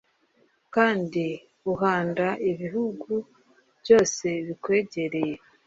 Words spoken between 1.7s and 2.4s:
uhanda